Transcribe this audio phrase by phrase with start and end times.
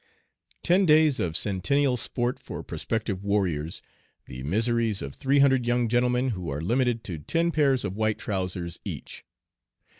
[0.63, 3.83] Ten Days of Centennial Sport for Prospective Warriors
[4.25, 8.17] The Miseries of three hundred Young Gentlemen who are limited to Ten Pairs of White
[8.17, 9.23] Trousers each.